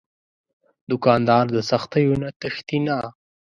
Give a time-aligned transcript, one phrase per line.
[0.89, 2.97] دوکاندار د سختیو نه تښتي نه.